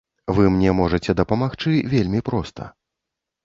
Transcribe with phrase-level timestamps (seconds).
[0.37, 2.63] Вы мне можаце дапамагчы вельмі проста.